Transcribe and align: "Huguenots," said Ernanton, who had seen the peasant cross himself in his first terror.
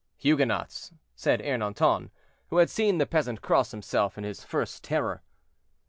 "Huguenots," 0.17 0.93
said 1.15 1.41
Ernanton, 1.41 2.09
who 2.49 2.57
had 2.57 2.71
seen 2.71 2.97
the 2.97 3.05
peasant 3.05 3.43
cross 3.43 3.69
himself 3.69 4.17
in 4.17 4.23
his 4.23 4.43
first 4.43 4.83
terror. 4.83 5.21